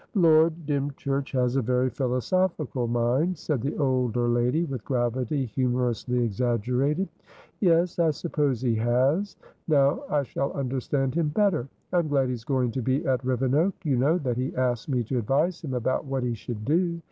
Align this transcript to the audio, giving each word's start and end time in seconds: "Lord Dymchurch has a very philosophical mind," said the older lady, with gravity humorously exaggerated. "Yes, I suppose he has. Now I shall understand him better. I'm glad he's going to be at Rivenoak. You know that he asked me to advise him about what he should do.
"Lord 0.15 0.65
Dymchurch 0.65 1.31
has 1.33 1.55
a 1.57 1.61
very 1.61 1.91
philosophical 1.91 2.87
mind," 2.87 3.37
said 3.37 3.61
the 3.61 3.77
older 3.77 4.27
lady, 4.27 4.65
with 4.65 4.83
gravity 4.83 5.45
humorously 5.45 6.23
exaggerated. 6.23 7.07
"Yes, 7.59 7.99
I 7.99 8.09
suppose 8.09 8.61
he 8.61 8.73
has. 8.77 9.35
Now 9.67 10.01
I 10.09 10.23
shall 10.23 10.53
understand 10.53 11.13
him 11.13 11.27
better. 11.27 11.67
I'm 11.93 12.07
glad 12.07 12.29
he's 12.29 12.43
going 12.43 12.71
to 12.71 12.81
be 12.81 13.05
at 13.05 13.23
Rivenoak. 13.23 13.75
You 13.83 13.95
know 13.95 14.17
that 14.17 14.37
he 14.37 14.55
asked 14.55 14.89
me 14.89 15.03
to 15.03 15.19
advise 15.19 15.63
him 15.63 15.75
about 15.75 16.05
what 16.05 16.23
he 16.23 16.33
should 16.33 16.65
do. 16.65 16.99